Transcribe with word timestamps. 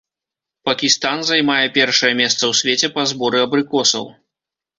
Пакістан 0.69 1.21
займае 1.29 1.65
першае 1.75 2.11
месца 2.23 2.41
ў 2.41 2.53
свеце 2.61 2.87
па 2.97 3.05
зборы 3.13 3.37
абрыкосаў. 3.45 4.11